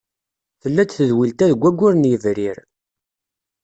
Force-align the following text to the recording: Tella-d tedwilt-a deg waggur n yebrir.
Tella-d 0.61 0.91
tedwilt-a 0.91 1.45
deg 1.51 1.59
waggur 1.61 1.93
n 1.95 2.09
yebrir. 2.11 2.57